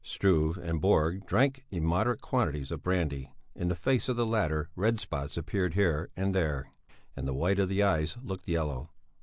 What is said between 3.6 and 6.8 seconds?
the face of the latter red spots appeared here and there,